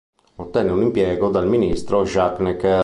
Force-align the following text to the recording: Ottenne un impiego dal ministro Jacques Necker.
Ottenne 0.37 0.71
un 0.71 0.81
impiego 0.81 1.29
dal 1.29 1.47
ministro 1.47 2.01
Jacques 2.05 2.39
Necker. 2.43 2.79